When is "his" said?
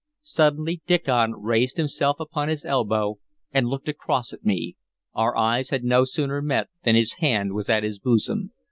2.49-2.65, 6.95-7.17, 7.83-7.99